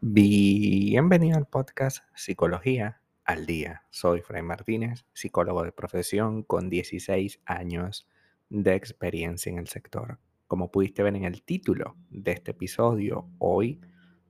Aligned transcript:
Bienvenido 0.00 1.36
al 1.36 1.46
podcast 1.46 2.04
Psicología 2.14 3.02
al 3.24 3.44
Día. 3.44 3.82
Soy 3.90 4.22
Fray 4.22 4.40
Martínez, 4.40 5.04
psicólogo 5.12 5.62
de 5.62 5.72
profesión 5.72 6.42
con 6.42 6.70
16 6.70 7.42
años 7.44 8.08
de 8.48 8.74
experiencia 8.76 9.52
en 9.52 9.58
el 9.58 9.68
sector. 9.68 10.18
Como 10.46 10.70
pudiste 10.70 11.02
ver 11.02 11.16
en 11.16 11.24
el 11.24 11.42
título 11.42 11.96
de 12.08 12.32
este 12.32 12.52
episodio, 12.52 13.28
hoy 13.36 13.80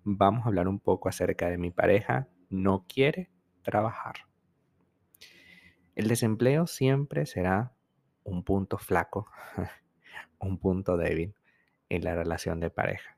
vamos 0.03 0.45
a 0.45 0.49
hablar 0.49 0.67
un 0.67 0.81
poco 0.81 1.09
acerca 1.09 1.49
de 1.49 1.59
mi 1.59 1.71
pareja 1.71 2.29
no 2.51 2.85
quiere 2.89 3.31
trabajar. 3.63 4.17
El 5.95 6.09
desempleo 6.09 6.67
siempre 6.67 7.27
será 7.27 7.76
un 8.27 8.43
punto 8.43 8.77
flaco, 8.77 9.31
un 10.39 10.59
punto 10.59 10.97
débil 10.97 11.34
en 11.89 12.05
la 12.05 12.15
relación 12.15 12.61
de 12.61 12.71
pareja, 12.71 13.17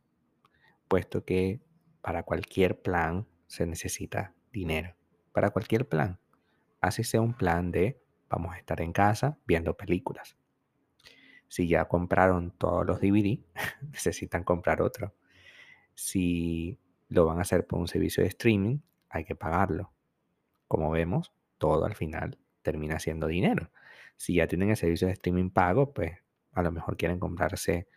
puesto 0.87 1.25
que 1.25 1.61
para 2.03 2.23
cualquier 2.23 2.81
plan 2.81 3.27
se 3.47 3.67
necesita 3.67 4.35
dinero. 4.53 4.95
Para 5.33 5.51
cualquier 5.51 5.89
plan. 5.89 6.19
Así 6.81 7.03
sea 7.05 7.21
un 7.21 7.35
plan 7.35 7.71
de 7.71 8.01
vamos 8.29 8.55
a 8.55 8.59
estar 8.59 8.81
en 8.81 8.93
casa 8.93 9.39
viendo 9.47 9.77
películas. 9.77 10.37
Si 11.49 11.67
ya 11.67 11.87
compraron 11.87 12.51
todos 12.51 12.87
los 12.87 13.01
DVD, 13.01 13.41
necesitan 13.93 14.45
comprar 14.45 14.83
otro. 14.83 15.15
Si 15.95 16.79
lo 17.09 17.25
van 17.25 17.39
a 17.39 17.43
hacer 17.43 17.67
por 17.67 17.79
un 17.79 17.89
servicio 17.89 18.23
de 18.23 18.29
streaming, 18.29 18.79
hay 19.09 19.25
que 19.25 19.35
pagarlo. 19.35 19.93
Como 20.69 20.91
vemos, 20.91 21.33
todo 21.57 21.87
al 21.87 21.95
final 21.95 22.39
termina 22.63 22.99
siendo 22.99 23.27
dinero. 23.27 23.71
Si 24.19 24.35
ya 24.35 24.47
tienen 24.47 24.69
el 24.69 24.77
servicio 24.77 25.07
de 25.07 25.15
streaming 25.15 25.49
pago, 25.49 25.95
pues 25.95 26.19
a 26.53 26.63
lo 26.63 26.71
mejor 26.71 26.97
quieren 26.97 27.19
comprarse 27.19 27.89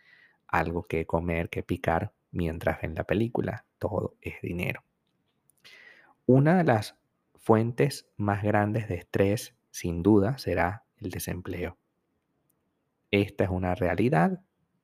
algo 0.46 0.84
que 0.84 1.04
comer, 1.04 1.50
que 1.50 1.62
picar 1.62 2.14
mientras 2.30 2.80
ven 2.80 2.94
la 2.94 3.04
película 3.04 3.66
todo 3.78 4.14
es 4.20 4.40
dinero. 4.40 4.84
Una 6.24 6.56
de 6.56 6.64
las 6.64 6.96
fuentes 7.34 8.08
más 8.16 8.42
grandes 8.42 8.88
de 8.88 8.94
estrés, 8.94 9.56
sin 9.70 10.02
duda, 10.02 10.38
será 10.38 10.84
el 10.98 11.10
desempleo. 11.10 11.76
Esta 13.10 13.44
es 13.44 13.50
una 13.50 13.74
realidad 13.74 14.40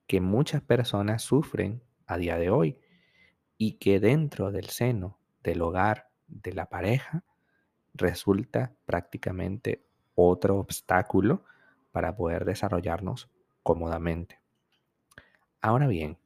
que 0.08 0.20
muchas 0.20 0.60
personas 0.60 1.22
sufren 1.22 1.82
a 2.06 2.18
día 2.18 2.36
de 2.36 2.50
hoy 2.50 2.78
y 3.56 3.74
que 3.74 4.00
dentro 4.00 4.50
del 4.50 4.66
seno 4.66 5.18
del 5.42 5.62
hogar 5.62 6.10
de 6.26 6.52
la 6.52 6.68
pareja 6.68 7.24
resulta 7.94 8.74
prácticamente 8.84 9.84
otro 10.26 10.58
obstáculo 10.58 11.44
para 11.92 12.16
poder 12.16 12.44
desarrollarnos 12.44 13.30
cómodamente. 13.62 14.40
Ahora 15.60 15.86
bien, 15.86 16.18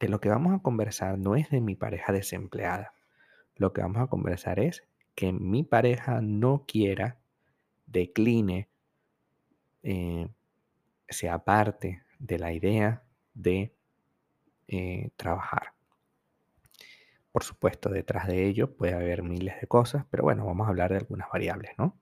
de 0.00 0.08
lo 0.08 0.20
que 0.20 0.28
vamos 0.28 0.54
a 0.54 0.62
conversar 0.62 1.18
no 1.18 1.36
es 1.36 1.50
de 1.50 1.60
mi 1.60 1.74
pareja 1.74 2.12
desempleada. 2.12 2.92
Lo 3.56 3.72
que 3.72 3.80
vamos 3.80 4.02
a 4.02 4.06
conversar 4.06 4.60
es 4.60 4.84
que 5.14 5.32
mi 5.32 5.64
pareja 5.64 6.20
no 6.20 6.64
quiera, 6.66 7.18
decline, 7.86 8.68
eh, 9.82 10.28
sea 11.08 11.44
parte 11.44 12.02
de 12.18 12.38
la 12.38 12.52
idea 12.52 13.02
de 13.34 13.74
eh, 14.68 15.10
trabajar. 15.16 15.72
Por 17.32 17.42
supuesto, 17.44 17.88
detrás 17.88 18.26
de 18.26 18.46
ello 18.46 18.76
puede 18.76 18.94
haber 18.94 19.22
miles 19.22 19.60
de 19.60 19.66
cosas, 19.66 20.04
pero 20.10 20.24
bueno, 20.24 20.44
vamos 20.46 20.66
a 20.66 20.70
hablar 20.70 20.90
de 20.90 20.98
algunas 20.98 21.28
variables, 21.30 21.72
¿no? 21.78 21.96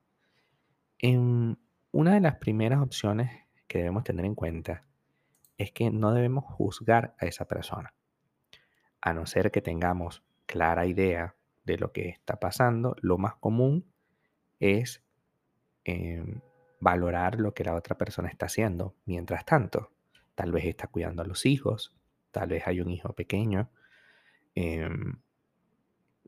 Una 1.01 2.13
de 2.13 2.21
las 2.21 2.35
primeras 2.37 2.81
opciones 2.81 3.31
que 3.67 3.79
debemos 3.79 4.03
tener 4.03 4.25
en 4.25 4.35
cuenta 4.35 4.83
es 5.57 5.71
que 5.71 5.91
no 5.91 6.13
debemos 6.13 6.45
juzgar 6.45 7.15
a 7.19 7.25
esa 7.25 7.47
persona. 7.47 7.93
A 9.01 9.13
no 9.13 9.25
ser 9.25 9.51
que 9.51 9.61
tengamos 9.61 10.23
clara 10.45 10.85
idea 10.85 11.35
de 11.65 11.77
lo 11.77 11.91
que 11.91 12.09
está 12.09 12.39
pasando, 12.39 12.95
lo 13.01 13.17
más 13.17 13.35
común 13.35 13.85
es 14.59 15.03
em, 15.83 16.41
valorar 16.79 17.39
lo 17.39 17.53
que 17.53 17.63
la 17.63 17.75
otra 17.75 17.97
persona 17.97 18.29
está 18.29 18.47
haciendo. 18.47 18.95
Mientras 19.05 19.45
tanto, 19.45 19.91
tal 20.35 20.51
vez 20.51 20.65
está 20.65 20.87
cuidando 20.87 21.21
a 21.21 21.25
los 21.25 21.45
hijos, 21.45 21.95
tal 22.31 22.49
vez 22.49 22.65
hay 22.67 22.81
un 22.81 22.89
hijo 22.89 23.13
pequeño, 23.13 23.69
em, 24.55 25.19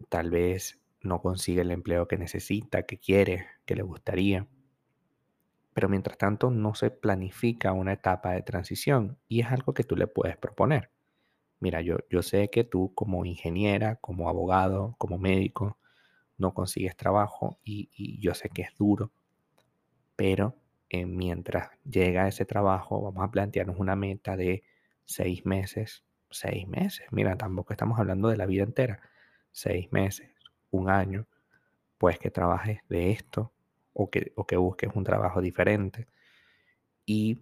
tal 0.09 0.29
vez 0.29 0.79
no 1.01 1.21
consigue 1.21 1.61
el 1.61 1.71
empleo 1.71 2.07
que 2.07 2.17
necesita, 2.17 2.83
que 2.83 2.99
quiere, 2.99 3.47
que 3.65 3.75
le 3.75 3.83
gustaría 3.83 4.47
pero 5.73 5.89
mientras 5.89 6.17
tanto 6.17 6.51
no 6.51 6.75
se 6.75 6.91
planifica 6.91 7.73
una 7.73 7.93
etapa 7.93 8.31
de 8.31 8.41
transición 8.41 9.17
y 9.27 9.41
es 9.41 9.47
algo 9.47 9.73
que 9.73 9.83
tú 9.83 9.95
le 9.95 10.07
puedes 10.07 10.37
proponer. 10.37 10.91
Mira, 11.59 11.81
yo, 11.81 11.97
yo 12.09 12.21
sé 12.21 12.49
que 12.49 12.63
tú 12.63 12.93
como 12.95 13.25
ingeniera, 13.25 13.97
como 13.97 14.29
abogado, 14.29 14.95
como 14.97 15.17
médico, 15.17 15.77
no 16.37 16.53
consigues 16.53 16.95
trabajo 16.95 17.59
y, 17.63 18.19
yo 18.21 18.33
sé 18.33 18.49
que 18.49 18.63
es 18.63 18.75
duro, 18.77 19.11
pero 20.15 20.55
eh, 20.89 21.05
mientras 21.05 21.69
llega 21.83 22.27
ese 22.27 22.45
trabajo 22.45 23.01
vamos 23.01 23.23
a 23.23 23.31
plantearnos 23.31 23.77
una 23.77 23.95
meta 23.95 24.37
de 24.37 24.63
seis 25.05 25.45
meses, 25.45 26.03
seis 26.29 26.67
meses, 26.67 27.07
mira, 27.11 27.35
tampoco 27.37 27.73
estamos 27.73 27.99
hablando 27.99 28.29
de 28.29 28.37
la 28.37 28.45
vida 28.45 28.63
entera, 28.63 29.01
seis 29.51 29.91
meses, 29.91 30.31
un 30.71 30.89
año, 30.89 31.27
pues 31.97 32.17
que 32.19 32.31
trabajes 32.31 32.79
de 32.87 33.11
esto 33.11 33.51
o 33.99 34.09
que, 34.09 34.31
o 34.35 34.45
que 34.47 34.55
busques 34.55 34.89
un 34.95 35.03
trabajo 35.03 35.41
diferente. 35.41 36.07
Y 37.05 37.39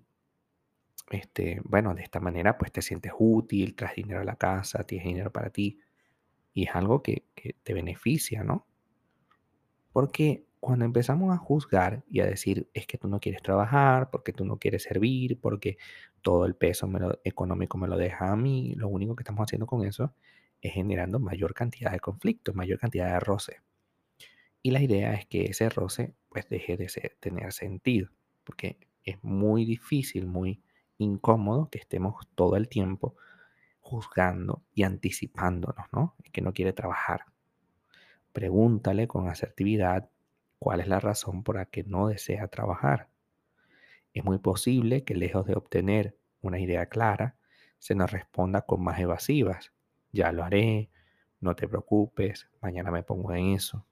este, 1.11 1.61
bueno, 1.63 1.93
de 1.93 2.01
esta 2.01 2.19
manera 2.19 2.57
pues 2.57 2.71
te 2.71 2.81
sientes 2.81 3.13
útil, 3.17 3.75
traes 3.75 3.95
dinero 3.95 4.21
a 4.21 4.25
la 4.25 4.35
casa, 4.35 4.83
tienes 4.83 5.07
dinero 5.07 5.31
para 5.31 5.51
ti. 5.51 5.79
Y 6.53 6.63
es 6.63 6.75
algo 6.75 7.03
que, 7.03 7.25
que 7.35 7.55
te 7.63 7.73
beneficia, 7.73 8.43
¿no? 8.43 8.65
Porque 9.93 10.45
cuando 10.59 10.85
empezamos 10.85 11.33
a 11.33 11.37
juzgar 11.37 12.03
y 12.09 12.21
a 12.21 12.25
decir 12.25 12.67
es 12.73 12.87
que 12.87 12.97
tú 12.97 13.07
no 13.07 13.19
quieres 13.19 13.43
trabajar, 13.43 14.09
porque 14.09 14.33
tú 14.33 14.43
no 14.43 14.57
quieres 14.57 14.83
servir, 14.83 15.39
porque 15.39 15.77
todo 16.21 16.45
el 16.45 16.55
peso 16.55 16.89
económico 17.23 17.77
me 17.77 17.87
lo 17.87 17.97
deja 17.97 18.31
a 18.31 18.35
mí, 18.35 18.73
lo 18.75 18.87
único 18.87 19.15
que 19.15 19.21
estamos 19.21 19.43
haciendo 19.43 19.67
con 19.67 19.85
eso 19.85 20.15
es 20.61 20.73
generando 20.73 21.19
mayor 21.19 21.53
cantidad 21.53 21.91
de 21.91 21.99
conflictos, 21.99 22.55
mayor 22.55 22.79
cantidad 22.79 23.13
de 23.13 23.19
roce. 23.19 23.61
Y 24.61 24.71
la 24.71 24.81
idea 24.81 25.13
es 25.13 25.25
que 25.25 25.45
ese 25.45 25.69
roce 25.69 26.15
pues 26.37 26.49
deje 26.49 26.77
de 26.77 26.87
tener 27.19 27.51
sentido, 27.51 28.09
porque 28.43 28.77
es 29.03 29.17
muy 29.23 29.65
difícil, 29.65 30.27
muy 30.27 30.61
incómodo 30.99 31.67
que 31.71 31.79
estemos 31.79 32.27
todo 32.35 32.57
el 32.57 32.69
tiempo 32.69 33.15
juzgando 33.79 34.61
y 34.75 34.83
anticipándonos, 34.83 35.87
¿no? 35.91 36.13
Es 36.23 36.29
que 36.29 36.41
no 36.41 36.53
quiere 36.53 36.73
trabajar. 36.73 37.21
Pregúntale 38.33 39.07
con 39.07 39.27
asertividad 39.27 40.11
cuál 40.59 40.81
es 40.81 40.87
la 40.87 40.99
razón 40.99 41.41
por 41.43 41.55
la 41.55 41.65
que 41.65 41.83
no 41.83 42.07
desea 42.07 42.47
trabajar. 42.49 43.07
Es 44.13 44.23
muy 44.23 44.37
posible 44.37 45.03
que 45.03 45.15
lejos 45.15 45.47
de 45.47 45.55
obtener 45.55 46.19
una 46.41 46.59
idea 46.59 46.85
clara, 46.85 47.35
se 47.79 47.95
nos 47.95 48.11
responda 48.11 48.61
con 48.61 48.83
más 48.83 48.99
evasivas. 48.99 49.73
Ya 50.11 50.31
lo 50.31 50.43
haré, 50.43 50.91
no 51.39 51.55
te 51.55 51.67
preocupes, 51.67 52.47
mañana 52.61 52.91
me 52.91 53.01
pongo 53.01 53.33
en 53.33 53.53
eso. 53.55 53.86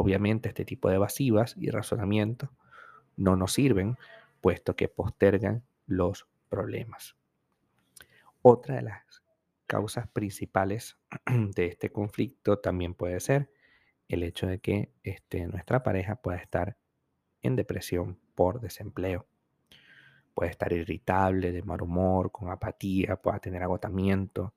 Obviamente 0.00 0.48
este 0.48 0.64
tipo 0.64 0.88
de 0.88 0.94
evasivas 0.94 1.54
y 1.58 1.68
razonamientos 1.68 2.48
no 3.18 3.36
nos 3.36 3.52
sirven, 3.52 3.98
puesto 4.40 4.74
que 4.74 4.88
postergan 4.88 5.62
los 5.84 6.26
problemas. 6.48 7.16
Otra 8.40 8.76
de 8.76 8.82
las 8.82 9.22
causas 9.66 10.08
principales 10.08 10.96
de 11.54 11.66
este 11.66 11.92
conflicto 11.92 12.60
también 12.60 12.94
puede 12.94 13.20
ser 13.20 13.50
el 14.08 14.22
hecho 14.22 14.46
de 14.46 14.58
que 14.60 14.90
este, 15.02 15.46
nuestra 15.48 15.82
pareja 15.82 16.16
pueda 16.16 16.38
estar 16.38 16.78
en 17.42 17.56
depresión 17.56 18.18
por 18.34 18.62
desempleo. 18.62 19.26
Puede 20.32 20.50
estar 20.50 20.72
irritable, 20.72 21.52
de 21.52 21.62
mal 21.62 21.82
humor, 21.82 22.32
con 22.32 22.48
apatía, 22.48 23.16
pueda 23.16 23.38
tener 23.38 23.62
agotamiento, 23.62 24.54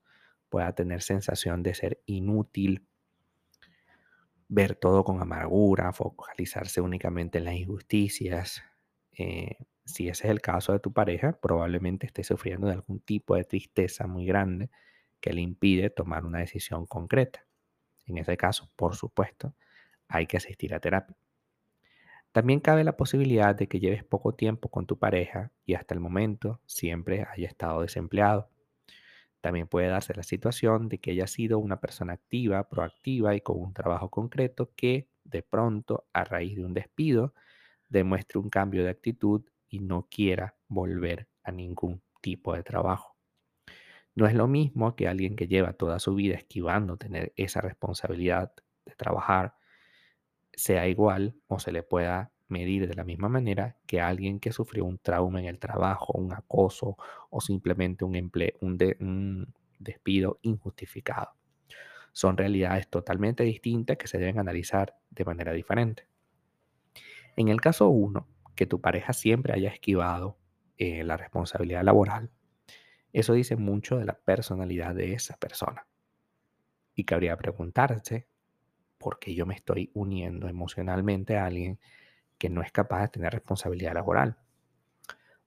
pueda 0.48 0.74
tener 0.74 1.02
sensación 1.02 1.62
de 1.62 1.74
ser 1.74 2.00
inútil, 2.06 2.86
ver 4.48 4.76
todo 4.76 5.04
con 5.04 5.20
amargura, 5.20 5.92
focalizarse 5.92 6.80
únicamente 6.80 7.38
en 7.38 7.44
las 7.44 7.54
injusticias. 7.54 8.62
Eh, 9.12 9.56
si 9.84 10.08
ese 10.08 10.26
es 10.26 10.30
el 10.30 10.40
caso 10.40 10.72
de 10.72 10.80
tu 10.80 10.92
pareja, 10.92 11.38
probablemente 11.40 12.06
esté 12.06 12.24
sufriendo 12.24 12.66
de 12.66 12.74
algún 12.74 13.00
tipo 13.00 13.36
de 13.36 13.44
tristeza 13.44 14.06
muy 14.06 14.26
grande 14.26 14.70
que 15.20 15.32
le 15.32 15.40
impide 15.42 15.90
tomar 15.90 16.24
una 16.24 16.40
decisión 16.40 16.86
concreta. 16.86 17.46
En 18.06 18.18
ese 18.18 18.36
caso, 18.36 18.70
por 18.76 18.96
supuesto, 18.96 19.54
hay 20.08 20.26
que 20.26 20.36
asistir 20.38 20.74
a 20.74 20.80
terapia. 20.80 21.16
También 22.32 22.60
cabe 22.60 22.84
la 22.84 22.96
posibilidad 22.96 23.54
de 23.54 23.68
que 23.68 23.80
lleves 23.80 24.04
poco 24.04 24.34
tiempo 24.34 24.68
con 24.68 24.86
tu 24.86 24.98
pareja 24.98 25.52
y 25.64 25.74
hasta 25.74 25.94
el 25.94 26.00
momento 26.00 26.60
siempre 26.66 27.26
haya 27.30 27.46
estado 27.48 27.80
desempleado. 27.82 28.50
También 29.44 29.66
puede 29.66 29.88
darse 29.88 30.14
la 30.14 30.22
situación 30.22 30.88
de 30.88 31.00
que 31.00 31.10
haya 31.10 31.26
sido 31.26 31.58
una 31.58 31.78
persona 31.78 32.14
activa, 32.14 32.66
proactiva 32.66 33.34
y 33.34 33.42
con 33.42 33.60
un 33.60 33.74
trabajo 33.74 34.08
concreto 34.08 34.72
que 34.74 35.10
de 35.22 35.42
pronto, 35.42 36.06
a 36.14 36.24
raíz 36.24 36.56
de 36.56 36.64
un 36.64 36.72
despido, 36.72 37.34
demuestre 37.90 38.38
un 38.38 38.48
cambio 38.48 38.82
de 38.84 38.88
actitud 38.88 39.44
y 39.68 39.80
no 39.80 40.08
quiera 40.10 40.56
volver 40.66 41.28
a 41.42 41.52
ningún 41.52 42.02
tipo 42.22 42.54
de 42.54 42.62
trabajo. 42.62 43.18
No 44.14 44.26
es 44.26 44.32
lo 44.32 44.48
mismo 44.48 44.96
que 44.96 45.08
alguien 45.08 45.36
que 45.36 45.46
lleva 45.46 45.74
toda 45.74 45.98
su 45.98 46.14
vida 46.14 46.36
esquivando 46.36 46.96
tener 46.96 47.34
esa 47.36 47.60
responsabilidad 47.60 48.54
de 48.86 48.94
trabajar 48.94 49.56
sea 50.54 50.88
igual 50.88 51.36
o 51.48 51.58
se 51.58 51.70
le 51.70 51.82
pueda 51.82 52.32
medir 52.48 52.88
de 52.88 52.94
la 52.94 53.04
misma 53.04 53.28
manera 53.28 53.76
que 53.86 54.00
alguien 54.00 54.40
que 54.40 54.52
sufrió 54.52 54.84
un 54.84 54.98
trauma 54.98 55.40
en 55.40 55.46
el 55.46 55.58
trabajo, 55.58 56.12
un 56.14 56.32
acoso 56.32 56.96
o 57.30 57.40
simplemente 57.40 58.04
un, 58.04 58.30
un 59.00 59.54
despido 59.78 60.38
injustificado. 60.42 61.32
Son 62.12 62.36
realidades 62.36 62.88
totalmente 62.88 63.42
distintas 63.42 63.96
que 63.96 64.06
se 64.06 64.18
deben 64.18 64.38
analizar 64.38 64.96
de 65.10 65.24
manera 65.24 65.52
diferente. 65.52 66.06
En 67.36 67.48
el 67.48 67.60
caso 67.60 67.88
1, 67.88 68.26
que 68.54 68.66
tu 68.66 68.80
pareja 68.80 69.12
siempre 69.12 69.52
haya 69.52 69.70
esquivado 69.70 70.38
eh, 70.76 71.02
la 71.02 71.16
responsabilidad 71.16 71.82
laboral, 71.82 72.30
eso 73.12 73.32
dice 73.32 73.56
mucho 73.56 73.96
de 73.96 74.04
la 74.04 74.14
personalidad 74.14 74.94
de 74.94 75.14
esa 75.14 75.36
persona. 75.36 75.86
Y 76.94 77.04
cabría 77.04 77.36
preguntarse 77.36 78.28
por 78.98 79.18
qué 79.18 79.34
yo 79.34 79.46
me 79.46 79.54
estoy 79.54 79.90
uniendo 79.94 80.48
emocionalmente 80.48 81.36
a 81.36 81.46
alguien 81.46 81.78
que 82.44 82.50
no 82.50 82.60
es 82.60 82.70
capaz 82.72 83.00
de 83.00 83.08
tener 83.08 83.32
responsabilidad 83.32 83.94
laboral. 83.94 84.36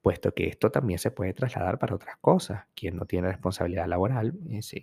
Puesto 0.01 0.33
que 0.33 0.47
esto 0.47 0.71
también 0.71 0.97
se 0.97 1.11
puede 1.11 1.31
trasladar 1.31 1.77
para 1.77 1.93
otras 1.93 2.17
cosas. 2.17 2.65
Quien 2.73 2.95
no 2.95 3.05
tiene 3.05 3.27
responsabilidad 3.27 3.85
laboral, 3.85 4.33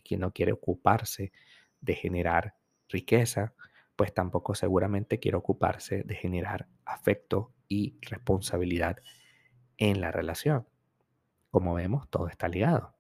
quien 0.05 0.20
no 0.20 0.31
quiere 0.31 0.52
ocuparse 0.52 1.32
de 1.81 1.94
generar 1.96 2.55
riqueza, 2.88 3.52
pues 3.96 4.14
tampoco 4.14 4.55
seguramente 4.55 5.19
quiere 5.19 5.37
ocuparse 5.37 6.05
de 6.05 6.14
generar 6.14 6.69
afecto 6.84 7.52
y 7.66 7.99
responsabilidad 8.02 8.99
en 9.76 10.00
la 10.00 10.12
relación. 10.12 10.69
Como 11.50 11.75
vemos, 11.75 12.08
todo 12.11 12.28
está 12.28 12.46
ligado. 12.46 12.94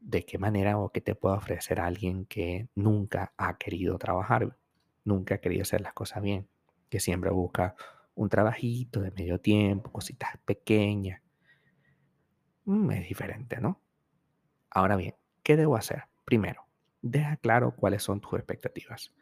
¿De 0.00 0.24
qué 0.24 0.38
manera 0.38 0.76
o 0.76 0.90
qué 0.90 1.00
te 1.00 1.14
puede 1.14 1.36
ofrecer 1.36 1.78
alguien 1.78 2.26
que 2.26 2.68
nunca 2.74 3.32
ha 3.36 3.58
querido 3.58 3.96
trabajar, 3.96 4.56
nunca 5.04 5.36
ha 5.36 5.38
querido 5.38 5.62
hacer 5.62 5.82
las 5.82 5.92
cosas 5.92 6.20
bien, 6.20 6.48
que 6.92 7.00
siempre 7.00 7.30
busca 7.30 7.74
un 8.14 8.28
trabajito 8.28 9.00
de 9.00 9.10
medio 9.12 9.40
tiempo, 9.40 9.90
cositas 9.90 10.36
pequeñas? 10.44 11.22
Mm, 12.66 12.90
es 12.90 13.08
diferente, 13.08 13.62
¿no? 13.62 13.80
Ahora 14.68 14.96
bien, 14.96 15.14
¿qué 15.42 15.56
debo 15.56 15.76
hacer? 15.76 16.02
Primero, 16.26 16.66
deja 17.00 17.38
claro 17.38 17.74
cuáles 17.74 18.02
son 18.02 18.20
tus 18.20 18.34
expectativas. 18.34 19.14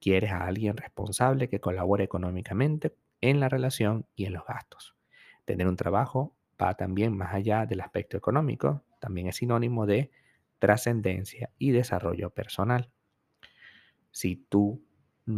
Quieres 0.00 0.30
a 0.30 0.46
alguien 0.46 0.74
responsable 0.74 1.50
que 1.50 1.60
colabore 1.60 2.04
económicamente 2.04 2.96
en 3.20 3.40
la 3.40 3.50
relación 3.50 4.06
y 4.16 4.24
en 4.24 4.32
los 4.32 4.46
gastos. 4.46 4.96
Tener 5.44 5.68
un 5.68 5.76
trabajo 5.76 6.34
va 6.58 6.78
también 6.78 7.14
más 7.14 7.34
allá 7.34 7.66
del 7.66 7.82
aspecto 7.82 8.16
económico, 8.16 8.86
también 9.00 9.26
es 9.26 9.36
sinónimo 9.36 9.84
de 9.84 10.10
trascendencia 10.58 11.50
y 11.58 11.72
desarrollo 11.72 12.30
personal. 12.30 12.90
Si 14.12 14.36
tú 14.36 14.82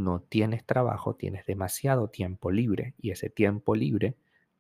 no 0.03 0.21
tienes 0.21 0.65
trabajo, 0.65 1.15
tienes 1.15 1.47
demasiado 1.47 2.09
tiempo 2.09 2.51
libre 2.51 2.95
y 2.99 3.11
ese 3.11 3.31
tiempo 3.31 3.75
libre 3.75 4.17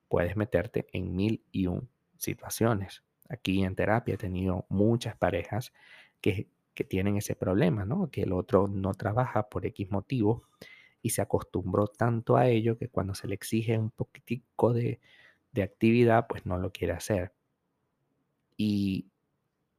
puedes 0.08 0.36
meterte 0.36 0.86
en 0.92 1.14
mil 1.14 1.42
y 1.52 1.66
un 1.66 1.88
situaciones. 2.18 3.02
Aquí 3.28 3.62
en 3.64 3.74
terapia 3.74 4.14
he 4.14 4.18
tenido 4.18 4.66
muchas 4.68 5.16
parejas 5.16 5.72
que 6.20 6.48
que 6.74 6.84
tienen 6.84 7.16
ese 7.16 7.36
problema, 7.36 7.84
¿no? 7.84 8.10
Que 8.10 8.22
el 8.22 8.32
otro 8.32 8.68
no 8.68 8.94
trabaja 8.94 9.48
por 9.48 9.64
X 9.64 9.90
motivo 9.90 10.44
y 11.02 11.10
se 11.10 11.22
acostumbró 11.22 11.86
tanto 11.86 12.36
a 12.36 12.48
ello 12.48 12.76
que 12.76 12.88
cuando 12.88 13.14
se 13.14 13.28
le 13.28 13.34
exige 13.34 13.78
un 13.78 13.90
poquitico 13.90 14.72
de, 14.72 15.00
actividad, 15.62 16.26
pues 16.26 16.46
no 16.46 16.58
lo 16.58 16.72
quiere 16.72 16.94
hacer. 16.94 17.32
Y, 18.56 19.06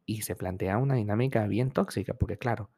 y 0.05 0.21
se 0.21 0.35
plantea 0.35 0.77
una 0.77 0.95
dinámica 0.95 1.45
bien 1.47 1.71
tóxica, 1.71 2.13
porque 2.13 2.37
claro, 2.37 2.69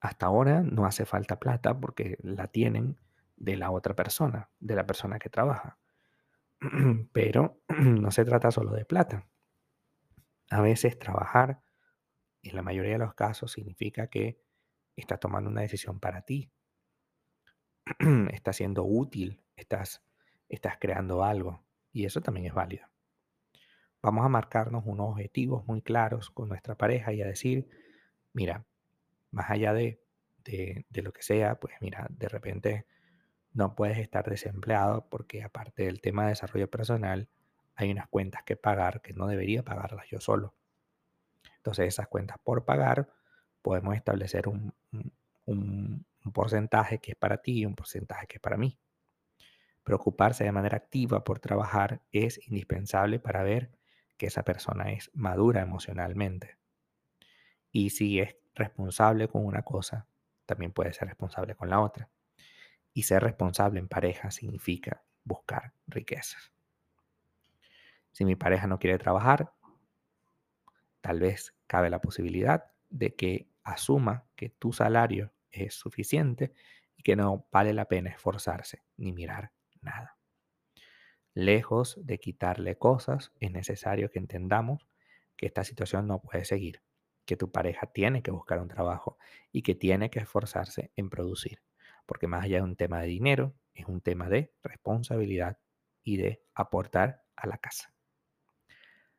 hasta 0.00 0.26
ahora 0.26 0.62
no 0.62 0.86
hace 0.86 1.04
falta 1.04 1.38
plata 1.38 1.78
porque 1.78 2.18
la 2.22 2.48
tienen 2.48 2.98
de 3.36 3.56
la 3.56 3.70
otra 3.70 3.94
persona, 3.94 4.50
de 4.60 4.74
la 4.74 4.86
persona 4.86 5.18
que 5.18 5.28
trabaja. 5.28 5.78
Pero 7.12 7.60
no 7.68 8.10
se 8.10 8.24
trata 8.24 8.50
solo 8.50 8.72
de 8.72 8.84
plata. 8.84 9.28
A 10.50 10.60
veces 10.60 10.98
trabajar 10.98 11.62
en 12.42 12.56
la 12.56 12.62
mayoría 12.62 12.92
de 12.92 12.98
los 12.98 13.14
casos 13.14 13.52
significa 13.52 14.08
que 14.08 14.40
estás 14.96 15.20
tomando 15.20 15.50
una 15.50 15.62
decisión 15.62 16.00
para 16.00 16.22
ti. 16.22 16.50
estás 18.32 18.56
siendo 18.56 18.84
útil, 18.84 19.42
estás, 19.56 20.02
estás 20.48 20.76
creando 20.78 21.24
algo 21.24 21.64
y 21.92 22.04
eso 22.04 22.20
también 22.20 22.46
es 22.46 22.54
válido. 22.54 22.86
Vamos 24.00 24.24
a 24.24 24.28
marcarnos 24.28 24.84
unos 24.86 25.10
objetivos 25.10 25.66
muy 25.66 25.82
claros 25.82 26.30
con 26.30 26.48
nuestra 26.48 26.76
pareja 26.76 27.12
y 27.12 27.20
a 27.20 27.26
decir, 27.26 27.68
mira, 28.32 28.64
más 29.30 29.50
allá 29.50 29.72
de, 29.72 30.00
de, 30.44 31.02
lo 31.02 31.12
que 31.12 31.22
sea, 31.22 31.56
pues 31.60 31.74
mira, 31.80 32.06
de 32.10 32.28
repente 32.28 32.86
no 33.52 33.74
puedes 33.74 33.98
estar 33.98 34.28
desempleado 34.28 35.08
porque 35.08 35.42
aparte 35.42 35.84
del 35.84 36.00
tema 36.00 36.24
de 36.24 36.30
desarrollo 36.30 36.70
personal, 36.70 37.28
hay 37.74 37.90
unas 37.90 38.08
cuentas 38.08 38.42
que 38.44 38.56
pagar 38.56 39.02
que 39.02 39.12
no 39.12 39.26
debería 39.26 39.62
pagarlas 39.62 40.06
yo 40.10 40.20
solo. 40.20 40.54
Entonces 41.56 41.88
esas 41.88 42.08
cuentas 42.08 42.38
por 42.42 42.64
pagar, 42.64 43.10
podemos 43.62 43.94
establecer 43.94 44.48
un, 44.48 44.74
porcentaje 46.32 46.98
que 46.98 47.12
es 47.12 47.16
para 47.16 47.38
ti 47.38 47.60
y 47.60 47.66
un 47.66 47.74
porcentaje 47.74 48.26
que 48.26 48.36
es 48.36 48.40
para 48.40 48.56
mí. 48.56 48.78
Preocuparse 49.82 50.44
de 50.44 50.52
manera 50.52 50.76
activa 50.76 51.24
por 51.24 51.40
trabajar 51.40 52.02
es 52.12 52.46
indispensable 52.48 53.18
para 53.18 53.42
ver 53.42 53.70
que 54.18 54.26
esa 54.26 54.42
persona 54.42 54.92
es 54.92 55.10
madura 55.14 55.62
emocionalmente. 55.62 56.58
Y 57.70 57.90
si 57.90 58.20
es 58.20 58.36
responsable 58.58 59.28
con 59.28 59.44
una 59.44 59.62
cosa, 59.62 60.06
también 60.46 60.72
puede 60.72 60.92
ser 60.92 61.08
responsable 61.08 61.54
con 61.54 61.70
la 61.70 61.80
otra. 61.80 62.08
Y 62.92 63.02
ser 63.04 63.22
responsable 63.22 63.78
en 63.78 63.88
pareja 63.88 64.30
significa 64.30 65.02
buscar 65.24 65.72
riquezas. 65.86 66.52
Si 68.12 68.24
mi 68.24 68.34
pareja 68.34 68.66
no 68.66 68.78
quiere 68.78 68.98
trabajar, 68.98 69.52
tal 71.00 71.20
vez 71.20 71.54
cabe 71.66 71.90
la 71.90 72.00
posibilidad 72.00 72.72
de 72.90 73.14
que 73.14 73.48
asuma 73.62 74.24
que 74.34 74.48
tu 74.48 74.72
salario 74.72 75.32
es 75.50 75.74
suficiente 75.74 76.52
y 76.96 77.02
que 77.02 77.16
no 77.16 77.46
vale 77.52 77.72
la 77.72 77.84
pena 77.84 78.10
esforzarse 78.10 78.82
ni 78.96 79.12
mirar 79.12 79.52
nada. 79.80 80.16
Lejos 81.34 81.98
de 82.04 82.18
quitarle 82.18 82.76
cosas, 82.76 83.32
es 83.38 83.52
necesario 83.52 84.10
que 84.10 84.18
entendamos 84.18 84.88
que 85.36 85.46
esta 85.46 85.62
situación 85.62 86.06
no 86.08 86.20
puede 86.20 86.44
seguir, 86.44 86.82
que 87.28 87.36
tu 87.36 87.52
pareja 87.52 87.86
tiene 87.86 88.22
que 88.22 88.30
buscar 88.30 88.58
un 88.58 88.68
trabajo 88.68 89.18
y 89.52 89.60
que 89.60 89.74
tiene 89.74 90.08
que 90.08 90.20
esforzarse 90.20 90.92
en 90.96 91.10
producir, 91.10 91.60
porque 92.06 92.26
más 92.26 92.44
allá 92.44 92.56
de 92.56 92.62
un 92.62 92.74
tema 92.74 93.02
de 93.02 93.08
dinero, 93.08 93.52
es 93.74 93.86
un 93.86 94.00
tema 94.00 94.30
de 94.30 94.50
responsabilidad 94.62 95.58
y 96.02 96.16
de 96.16 96.42
aportar 96.54 97.24
a 97.36 97.46
la 97.46 97.58
casa. 97.58 97.92